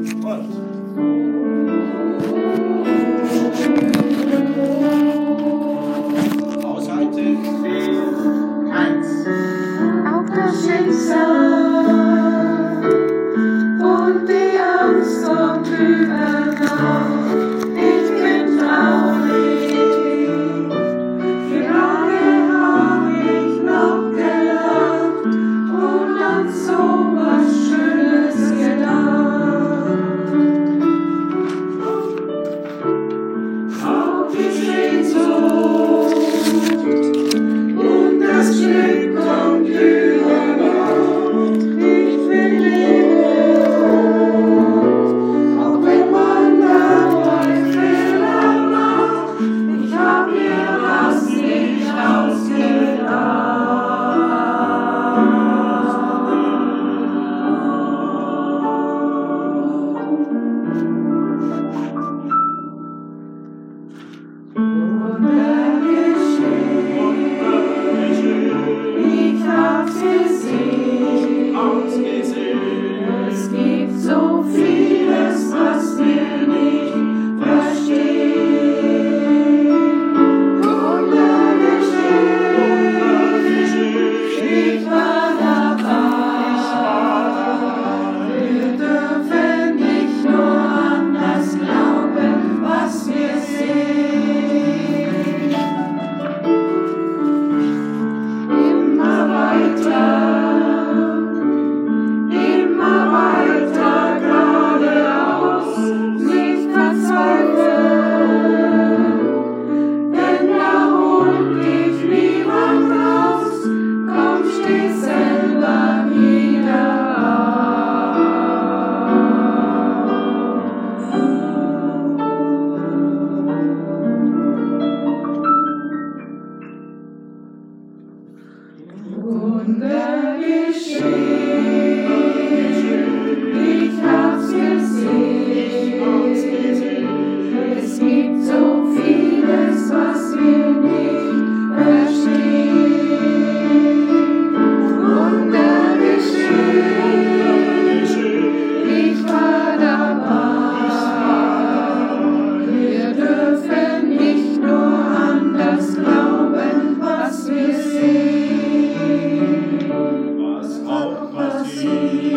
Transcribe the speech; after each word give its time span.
One. 0.00 1.59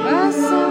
passa. 0.03 0.62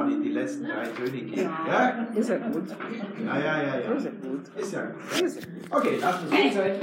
mal 0.00 0.12
in 0.12 0.22
die 0.22 0.30
letzten 0.30 0.64
drei 0.64 0.86
Töne 0.86 1.10
gehen. 1.10 1.50
Ja? 1.66 2.06
Ist 2.14 2.28
ja 2.28 2.36
gut. 2.38 2.64
Ja, 3.24 3.38
ja, 3.38 3.62
ja, 3.62 3.78
ja. 3.80 3.92
Ist 3.92 4.04
ja 4.04 4.10
gut. 4.10 4.56
Ist 4.56 4.72
ja 4.72 4.82
gut. 4.82 4.96
Okay, 5.70 5.98
lassen 6.00 6.24
uns 6.24 6.32
es 6.32 6.42
gut 6.42 6.52
sein. 6.54 6.74